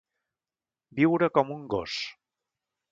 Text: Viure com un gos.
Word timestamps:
Viure 1.01 1.31
com 1.37 1.55
un 1.59 1.63
gos. 1.77 2.01